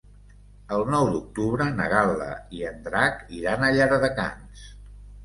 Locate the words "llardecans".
3.77-4.65